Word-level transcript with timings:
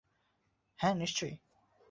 হ্যাঁ, 0.79 0.95
নিশ্চয়ই। 0.95 1.35